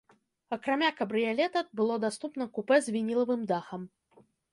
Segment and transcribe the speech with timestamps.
[0.55, 3.85] Акрамя кабрыялета, было даступна купэ з вінілавым дахам.